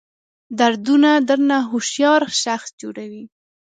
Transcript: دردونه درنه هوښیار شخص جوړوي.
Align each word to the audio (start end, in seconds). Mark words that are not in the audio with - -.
دردونه 0.59 1.11
درنه 1.27 1.57
هوښیار 1.69 2.21
شخص 2.43 2.69
جوړوي. 2.81 3.23